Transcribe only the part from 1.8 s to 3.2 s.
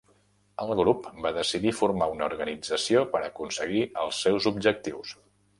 formar una organització